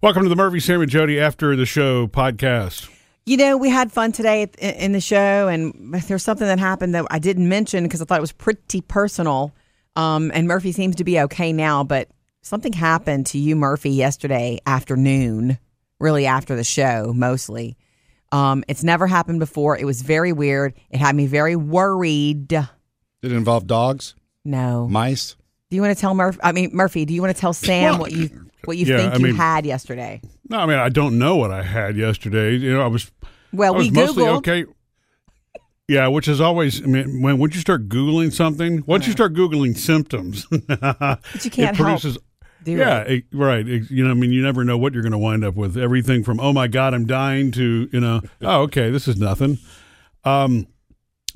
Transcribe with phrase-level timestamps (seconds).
[0.00, 2.88] Welcome to the Murphy, Sam, and Jody After the Show podcast.
[3.26, 7.04] You know, we had fun today in the show, and there's something that happened that
[7.10, 9.54] I didn't mention because I thought it was pretty personal.
[9.96, 12.08] Um, and Murphy seems to be okay now, but
[12.42, 15.58] something happened to you, Murphy, yesterday afternoon,
[15.98, 17.76] really after the show, mostly.
[18.30, 19.76] Um, it's never happened before.
[19.76, 20.74] It was very weird.
[20.90, 22.48] It had me very worried.
[22.48, 22.68] Did
[23.22, 24.86] it involve dogs, No.
[24.88, 25.34] mice?
[25.70, 26.38] Do you want to tell Murphy?
[26.42, 29.12] I mean, Murphy, do you want to tell Sam what you what you Yeah, think
[29.14, 30.20] I you mean- had yesterday?
[30.48, 32.56] No, I mean I don't know what I had yesterday.
[32.56, 33.10] You know, I was
[33.52, 34.36] Well, I was we mostly googled.
[34.38, 34.64] okay.
[35.90, 36.82] Yeah, which is always.
[36.82, 41.50] I mean, when once you start googling something, once you start googling symptoms, But you
[41.50, 41.76] can't it help.
[41.76, 42.18] produces.
[42.62, 43.10] Do yeah, it.
[43.10, 43.66] it- right.
[43.66, 45.78] It- you know, I mean, you never know what you're going to wind up with.
[45.78, 49.56] Everything from "Oh my God, I'm dying" to you know, "Oh, okay, this is nothing."
[50.24, 50.66] Um,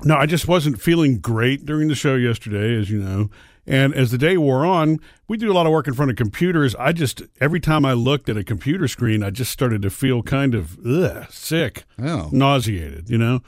[0.05, 3.29] no, I just wasn't feeling great during the show yesterday, as you know.
[3.65, 4.99] And as the day wore on,
[5.29, 6.75] we do a lot of work in front of computers.
[6.75, 10.21] I just every time I looked at a computer screen, I just started to feel
[10.21, 12.29] kind of ugh, sick, Oh.
[12.33, 13.39] nauseated, you know.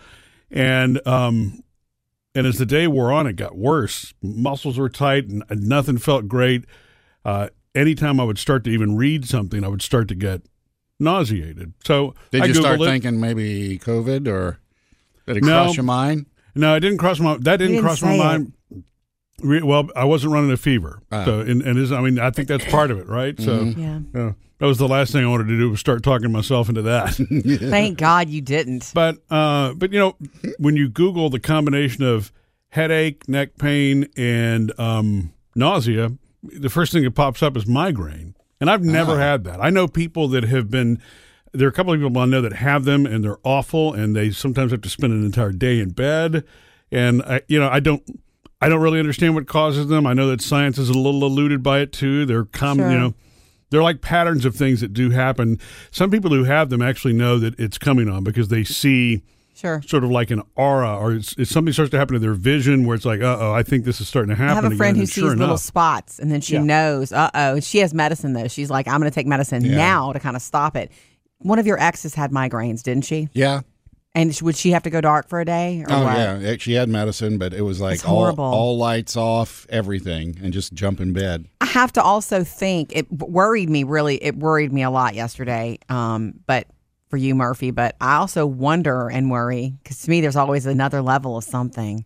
[0.50, 1.62] And um,
[2.34, 4.14] and as the day wore on, it got worse.
[4.22, 6.64] Muscles were tight, and nothing felt great.
[7.26, 10.44] Uh, anytime I would start to even read something, I would start to get
[10.98, 11.74] nauseated.
[11.84, 12.86] So Did I you start it.
[12.86, 14.60] thinking maybe COVID or
[15.28, 15.64] did it No.
[15.64, 16.28] cross your mind?
[16.56, 18.24] No, it didn't cross my that didn't, didn't cross my say it.
[18.24, 18.54] mind.
[19.42, 21.26] Re- Well, I wasn't running a fever, Ah.
[21.26, 23.40] so and, and is, I mean I think that's part of it, right?
[23.40, 24.00] So Yeah.
[24.14, 26.82] yeah, that was the last thing I wanted to do was start talking myself into
[26.84, 27.10] that.
[27.70, 28.92] Thank God you didn't.
[28.94, 30.16] but uh, but you know
[30.58, 32.32] when you Google the combination of
[32.70, 36.12] headache, neck pain, and um, nausea,
[36.44, 39.60] the first thing that pops up is migraine, and I've never had that.
[39.62, 41.02] I know people that have been.
[41.56, 44.16] There are a couple of people I know that have them, and they're awful, and
[44.16, 46.44] they sometimes have to spend an entire day in bed.
[46.92, 48.04] And I, you know, I don't,
[48.62, 50.06] I don't really understand what causes them.
[50.08, 52.26] I know that science is a little eluded by it too.
[52.26, 53.14] They're common, you know,
[53.70, 55.60] they're like patterns of things that do happen.
[55.92, 59.24] Some people who have them actually know that it's coming on because they see
[59.58, 59.82] Sure.
[59.88, 62.86] sort of like an aura, or it's, it's something starts to happen to their vision
[62.86, 64.52] where it's like, uh oh, I think this is starting to happen.
[64.52, 65.02] I have a friend again.
[65.04, 66.64] who sees sure little enough, spots and then she Yeah.
[66.64, 67.60] knows, uh oh.
[67.62, 68.50] She has medicine though.
[68.50, 69.78] She's like, I'm going to take medicine Yeah.
[69.78, 70.92] now to kind of stop it.
[71.40, 73.30] One of your exes had migraines, didn't she?
[73.34, 73.62] Yeah.
[74.14, 75.84] And sh- would she have to go dark for a day?
[75.88, 76.18] Or Oh what?
[76.18, 76.38] yeah.
[76.40, 78.46] It- She had medicine, but it was like all, horrible.
[78.46, 81.48] all lights off, everything, and just jump in bed.
[81.60, 84.24] I have to also think it worried me really.
[84.24, 85.78] It worried me a lot yesterday.
[85.90, 86.68] Um, but
[87.10, 91.02] for you, Murphy, but I also wonder and worry because to me, there's always another
[91.02, 92.06] level of something.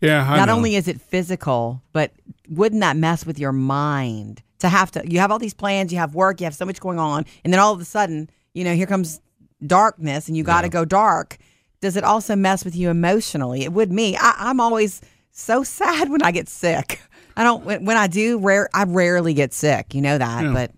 [0.00, 0.54] yeah, I Not know.
[0.54, 2.12] only is it physical, but
[2.48, 5.02] wouldn't that mess with your mind to have to?
[5.10, 7.52] You have all these plans, you have work, you have so much going on, and
[7.52, 9.20] then all of a sudden, you know, here comes
[9.66, 11.38] darkness, and you got to go dark.
[11.80, 13.62] Does it also mess with you emotionally?
[13.62, 14.16] It would me.
[14.16, 17.00] I, I'm always so sad when I get sick.
[17.36, 17.64] I don't.
[17.64, 18.68] When, when I do, rare.
[18.74, 19.94] I rarely get sick.
[19.94, 20.52] You know that, Yeah.
[20.52, 20.70] but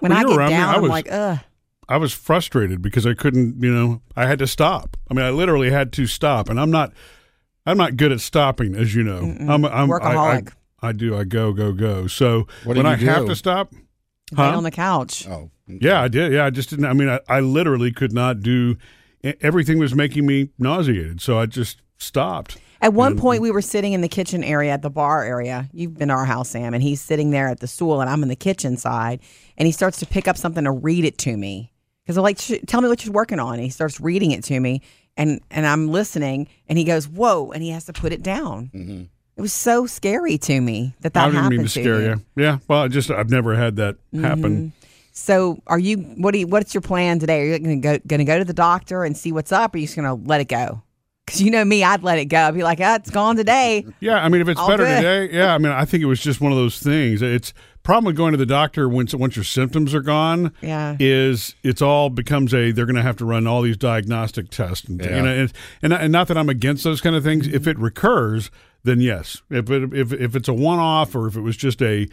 [0.00, 1.38] when When I get were me, down, I I'm like, ugh.
[1.88, 4.96] I was frustrated because I couldn't, you know, I had to stop.
[5.10, 6.92] I mean, I literally had to stop, and I'm not,
[7.64, 9.18] I'm not good at stopping, as you know.
[9.18, 10.52] I'm, I'm Workaholic.
[10.82, 11.16] I, I, I do.
[11.16, 12.06] I go, go, go.
[12.08, 13.78] So What when I you have to stop, Lay
[14.34, 14.56] Huh?
[14.56, 15.26] on the couch.
[15.28, 15.50] Oh.
[15.68, 16.32] yeah, I did.
[16.32, 16.86] Yeah, I just didn't.
[16.86, 18.76] I mean, I, I literally could not do.
[19.40, 22.58] Everything was making me nauseated, so I just stopped.
[22.80, 25.68] At one And- point, we were sitting in the kitchen area at the bar area.
[25.72, 28.22] You've been to our house, Sam, and he's sitting there at the stool, and I'm
[28.22, 29.20] in the kitchen side,
[29.56, 31.72] and he starts to pick up something to read it to me
[32.04, 34.60] because I'm like, "Tell me what you're working on." And he starts reading it to
[34.60, 34.82] me,
[35.16, 38.70] and and I'm listening, and he goes, "Whoa!" and he has to put it down.
[38.74, 39.02] Mm-hmm.
[39.36, 42.00] It was so scary to me that that I didn't happened mean to to scare
[42.00, 42.22] you.
[42.36, 42.42] you.
[42.42, 44.72] Yeah, well, I just I've never had that happen.
[45.12, 45.98] So, are you?
[45.98, 46.46] What do you?
[46.46, 47.40] What's your plan today?
[47.42, 49.74] Are you going to go going to go to the doctor and see what's up,
[49.74, 50.82] or are you just going to let it go?
[51.24, 52.38] Because you know me, I'd let it go.
[52.38, 54.96] I'd be like, "Ah, it's gone today." Yeah, I mean, if it's All better good.
[54.96, 55.54] today, yeah.
[55.54, 57.20] I mean, I think it was just one of those things.
[57.22, 57.52] It's
[57.82, 60.52] problem with going to the doctor once once your symptoms are gone.
[60.62, 60.96] Yeah.
[61.00, 64.86] is it's all becomes a they're going to have to run all these diagnostic tests
[64.88, 65.16] and Yeah.
[65.16, 65.52] you know, and,
[65.82, 67.48] and and not that I'm against those kind of things.
[67.48, 68.50] If it recurs,
[68.86, 69.42] then yes.
[69.50, 72.08] If it, if if it's a one off or if it was just a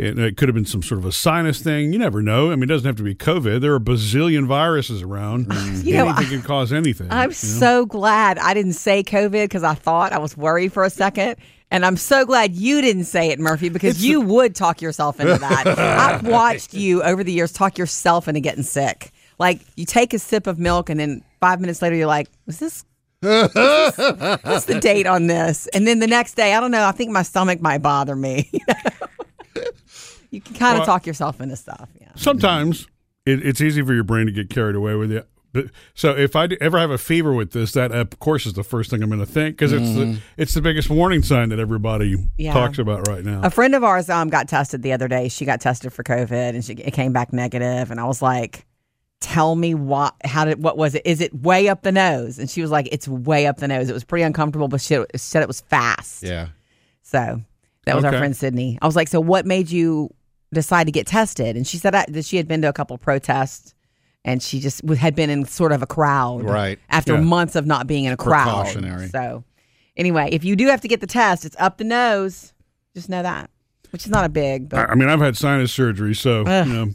[0.00, 1.92] it, it could have been some sort of a sinus thing.
[1.92, 2.50] You never know.
[2.50, 3.60] I mean, it doesn't have to be COVID.
[3.60, 5.46] There are a bazillion viruses around.
[5.46, 5.84] Mm.
[5.90, 7.08] You know, Anything can cause anything.
[7.10, 7.32] I'm you know?
[7.32, 11.36] so glad I didn't say COVID because I thought I was worried for a second.
[11.70, 15.38] And I'm so glad you didn't say it, Murphy, because you would talk yourself into
[15.38, 15.66] that.
[15.78, 19.12] I've watched you over the years talk yourself into getting sick.
[19.38, 22.58] Like you take a sip of milk and then five minutes later you're like, was
[22.58, 22.84] this
[23.20, 25.66] what's, this- what's the date on this?
[25.68, 28.50] And then the next day, I don't know, I think my stomach might bother me.
[30.30, 31.88] you can kind of Well, talk yourself into stuff.
[32.00, 32.08] Yeah.
[32.14, 32.86] sometimes
[33.26, 35.28] it, it's easy for your brain to get carried away with it.
[35.52, 38.62] But so if I ever have a fever with this, that of course is the
[38.62, 41.58] first thing I'm going to think because it's the it's the biggest warning sign that
[41.58, 42.52] everybody Yeah.
[42.52, 43.40] talks about right now.
[43.42, 45.28] A friend of ours um, got tested the other day.
[45.28, 47.90] She got tested for COVID and she it came back negative.
[47.90, 48.64] And I was like,
[49.20, 50.14] "Tell me what?
[50.24, 50.62] How did?
[50.62, 51.02] What was it?
[51.04, 53.88] Is it way up the nose?" And she was like, "It's way up the nose.
[53.88, 56.48] It was pretty uncomfortable, but she said it was fast." Yeah.
[57.02, 57.42] So
[57.86, 58.78] that was our friend Sydney.
[58.82, 60.10] I was like, "So what made you
[60.52, 62.94] decide to get tested?" And she said that that she had been to a couple
[62.94, 63.74] of protests.
[64.22, 66.78] And she just had been in sort of a crowd, Right.
[66.90, 67.20] After Yeah.
[67.20, 68.66] months of not being in a crowd.
[68.66, 69.08] Precautionary.
[69.08, 69.44] So,
[69.96, 72.52] anyway, if you do have to get the test, it's up the nose.
[72.94, 73.48] Just know that,
[73.92, 76.66] which is not a big, but I I mean, I've had sinus surgery, so Ugh.
[76.66, 76.94] you know,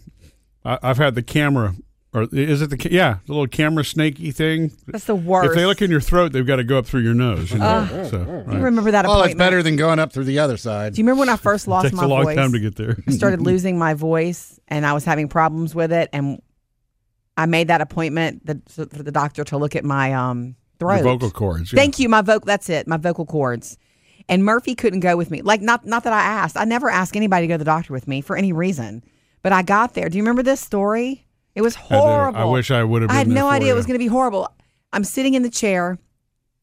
[0.63, 1.73] I've had the camera,
[2.15, 4.71] or is it the yeah, the little camera snaky thing?
[4.87, 5.49] That's the worst.
[5.49, 7.51] If they look in your throat, they've got to go up through your nose.
[7.51, 8.07] You know?
[8.09, 8.17] so
[8.47, 9.31] Do you remember that Well, appointment?
[9.31, 10.93] it's better than going up through the other side.
[10.93, 12.35] Do you remember when I first lost takes my a long voice?
[12.37, 12.97] time to get there.
[13.07, 16.41] I started losing my voice, and I was having problems with it, and
[17.37, 20.95] I made that appointment for the doctor to look at my um throat.
[20.95, 21.73] Your vocal cords.
[21.73, 21.77] Yeah.
[21.77, 22.45] Thank you, my vocal.
[22.45, 23.77] That's it, my vocal cords.
[24.29, 25.41] And Murphy couldn't go with me.
[25.41, 26.55] Like not not that I asked.
[26.57, 29.03] I never ask anybody to go to the doctor with me for any reason.
[29.43, 30.09] But I got there.
[30.09, 31.24] Do you remember this story?
[31.55, 32.39] It was horrible.
[32.39, 33.11] I wish I would have.
[33.11, 33.73] I had no idea you.
[33.73, 34.47] it was going to be horrible.
[34.93, 35.97] I'm sitting in the chair.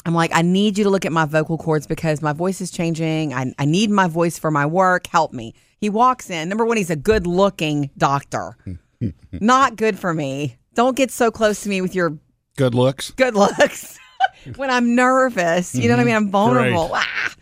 [0.05, 2.71] I'm like, I need you to look at my vocal cords because my voice is
[2.71, 3.33] changing.
[3.33, 5.07] I, I need my voice for my work.
[5.07, 5.55] Help me.
[5.79, 6.49] He walks in.
[6.49, 8.57] Number one, he's a good looking doctor.
[9.33, 10.57] Not good for me.
[10.75, 12.19] Don't get so close to me with your
[12.57, 13.11] Good looks.
[13.13, 13.99] good looks
[14.57, 15.75] when I'm nervous.
[15.75, 16.15] You know what I mean?
[16.17, 16.91] I'm vulnerable.
[16.95, 17.35] Ah.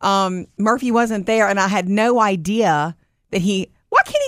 [0.00, 2.96] Um, Murphy wasn't there, and I had no idea
[3.30, 3.70] that he.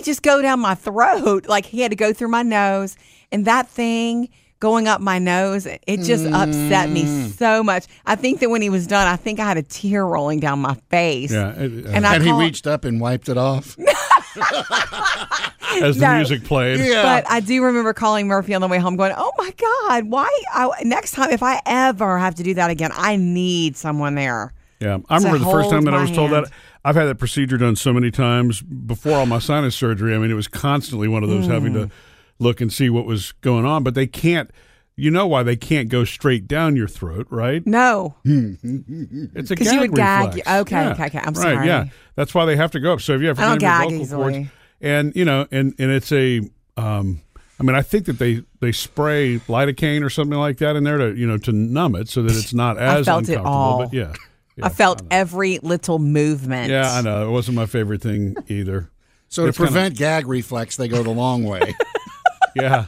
[0.06, 1.46] Why can't he just go down my throat?
[1.48, 2.96] Like he had to go through my nose,
[3.32, 4.28] and that thing
[4.60, 7.84] going up my nose, it just upset me so much.
[8.06, 10.60] I think that when he was done, I think I had a tear rolling down
[10.60, 11.32] my face.
[11.32, 13.76] Yeah, it- uh, And I and he reached up and wiped it off.
[15.82, 16.16] as the No.
[16.16, 16.80] music played.
[16.80, 17.02] Yeah.
[17.02, 20.28] But I do remember calling Murphy on the way home, going, "Oh my God, why?
[20.52, 24.52] I, next time, if I ever have to do that again, I need someone there."
[24.80, 26.46] Yeah, I remember the first time that I was told hand.
[26.46, 26.52] that.
[26.84, 30.14] I've had that procedure done so many times before all my sinus surgery.
[30.14, 31.88] I mean, it was constantly one of those having Mm.
[31.88, 31.94] to
[32.38, 33.82] look and see what was going on.
[33.82, 34.50] But they can't.
[34.98, 37.66] You know why they can't go straight down your throat, right?
[37.66, 40.36] No, It's a gag you would reflex.
[40.36, 40.92] you- okay, Yeah.
[40.92, 41.18] okay, okay.
[41.18, 41.66] I'm right, sorry.
[41.66, 41.84] Yeah,
[42.14, 43.00] that's why they have to go up.
[43.02, 44.32] So if you have I don't any of your gag vocal easily.
[44.34, 44.48] cords,
[44.80, 46.40] and you know, and and it's a.
[46.78, 47.20] Um,
[47.58, 50.98] I mean, I think that they they spray lidocaine or something like that in there
[50.98, 53.50] to you know to numb it so that it's not I as felt it uncomfortable.
[53.50, 53.78] all.
[53.84, 54.12] But yeah,
[54.62, 56.70] I felt every little movement.
[56.70, 58.90] yeah, I know it wasn't my favorite thing either.
[59.28, 61.74] So to It's kinda- prevent gag reflex, they go the long way.
[62.54, 62.86] Yeah.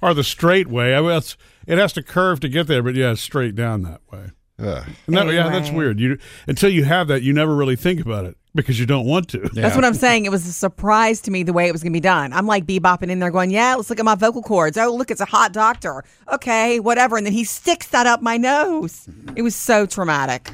[0.00, 0.96] or the straight way.
[0.96, 1.20] I mean,
[1.66, 4.30] it has to curve to get there, but yeah, straight down that way.
[4.58, 4.84] Ugh.
[5.06, 6.00] And that, Yeah, that's weird.
[6.00, 6.18] You
[6.48, 9.38] until you have that, you never really think about it because you don't want to.
[9.52, 10.26] That's what I'm saying.
[10.26, 12.32] It was a surprise to me the way it was going to be done.
[12.32, 14.78] I'm like bebopping in there going, yeah, let's look at my vocal cords.
[14.78, 16.04] Oh, look, it's a hot doctor.
[16.32, 17.16] Okay, whatever.
[17.16, 19.08] And then he sticks that up my nose.
[19.36, 20.52] It was so traumatic.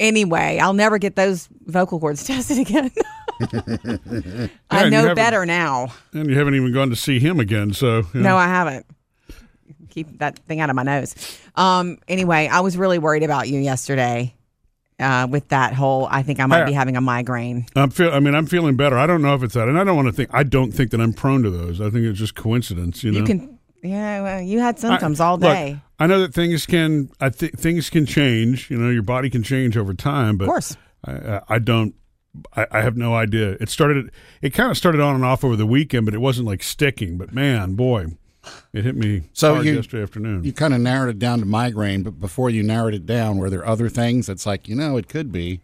[0.00, 2.90] Anyway, I'll never get those vocal cords tested again.
[3.40, 5.92] Yeah, I and know better now.
[6.12, 7.72] And you haven't even gone to see him again.
[7.72, 8.30] So you know.
[8.30, 8.84] No, I haven't.
[9.90, 11.14] Keep that thing out of my nose.
[11.54, 11.98] Um.
[12.08, 14.34] Anyway, I was really worried about you yesterday.
[15.00, 17.66] Uh, with that whole, I think I might I- be having a migraine.
[17.76, 18.10] I'm feel.
[18.12, 18.98] I mean, I'm feeling better.
[18.98, 20.28] I don't know if it's that, and I don't want to think.
[20.32, 21.80] I don't think that I'm prone to those.
[21.80, 23.04] I think it's just coincidence.
[23.04, 23.18] You know.
[23.20, 24.22] You can, yeah.
[24.22, 25.80] Well, you had I- symptoms all look, day.
[26.00, 27.10] I know that things can.
[27.20, 28.70] I think things can change.
[28.70, 30.36] You know, your body can change over time.
[30.36, 30.76] But of course.
[31.04, 31.94] I, I- I don't.
[32.56, 33.52] I, I have no idea.
[33.60, 34.10] It started.
[34.42, 37.18] It kind of started on and off over the weekend, but it wasn't like sticking.
[37.18, 38.06] But man, boy,
[38.72, 40.44] it hit me So hard you- yesterday afternoon.
[40.44, 43.50] You kind of narrowed it down to migraine, but before you narrowed it down, were
[43.50, 45.60] there other things that's like, you know, it could be,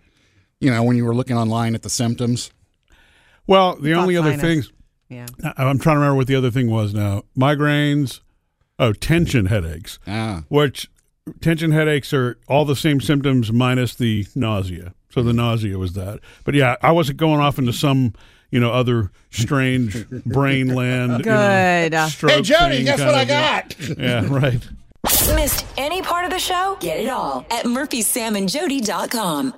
[0.60, 2.50] you know, when you were looking online at the symptoms?
[3.46, 4.72] well, the Thought only other things
[5.10, 5.26] Yeah.
[5.42, 7.24] I- I'm trying to remember what the other thing was now.
[7.38, 8.20] Migraines.
[8.78, 9.98] Oh, tension headaches.
[10.06, 10.88] Ah, Which
[11.40, 14.94] tension headaches are all the same symptoms minus the nausea.
[15.10, 16.18] So the nausea was that.
[16.44, 18.14] But yeah, I wasn't going off into some,
[18.50, 21.24] you know, other strange brain land.
[21.24, 22.10] you know, Good.
[22.10, 23.76] stroke hey, Jody, thing guess what I got?
[23.98, 24.66] Yeah, right.
[25.34, 26.76] Missed any part of the show?
[26.80, 29.54] Get it all at murphysamandjody.com.